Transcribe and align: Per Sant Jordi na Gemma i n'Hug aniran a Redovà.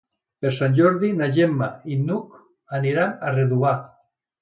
Per 0.45 0.51
Sant 0.59 0.77
Jordi 0.79 1.11
na 1.19 1.27
Gemma 1.37 1.69
i 1.85 1.99
n'Hug 2.07 2.43
aniran 2.81 3.17
a 3.31 3.39
Redovà. 3.41 3.79